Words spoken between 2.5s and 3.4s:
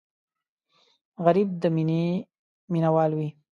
مینهوال وي